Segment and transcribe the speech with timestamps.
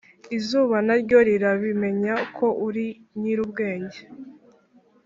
[0.37, 2.85] Izuba naryo rirabimenya ko uri
[3.19, 3.99] nyirubwenge